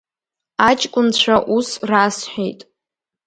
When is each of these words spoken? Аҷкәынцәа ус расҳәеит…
Аҷкәынцәа 0.69 1.35
ус 1.55 1.69
расҳәеит… 1.89 2.61